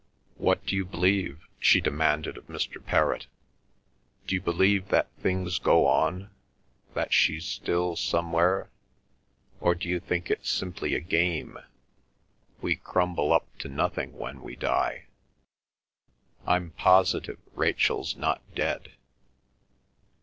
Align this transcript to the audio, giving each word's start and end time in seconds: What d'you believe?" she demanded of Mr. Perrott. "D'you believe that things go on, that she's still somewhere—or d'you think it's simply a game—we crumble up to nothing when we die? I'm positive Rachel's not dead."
What 0.37 0.65
d'you 0.65 0.83
believe?" 0.83 1.45
she 1.59 1.79
demanded 1.79 2.35
of 2.35 2.47
Mr. 2.47 2.83
Perrott. 2.83 3.27
"D'you 4.25 4.41
believe 4.41 4.87
that 4.87 5.11
things 5.19 5.59
go 5.59 5.85
on, 5.85 6.31
that 6.95 7.13
she's 7.13 7.45
still 7.45 7.95
somewhere—or 7.95 9.75
d'you 9.75 9.99
think 9.99 10.31
it's 10.31 10.49
simply 10.49 10.95
a 10.95 10.99
game—we 10.99 12.77
crumble 12.77 13.31
up 13.31 13.45
to 13.59 13.69
nothing 13.69 14.13
when 14.17 14.41
we 14.41 14.55
die? 14.55 15.05
I'm 16.47 16.71
positive 16.71 17.37
Rachel's 17.53 18.15
not 18.15 18.41
dead." 18.55 18.93